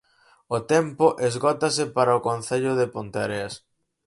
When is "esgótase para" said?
1.29-2.17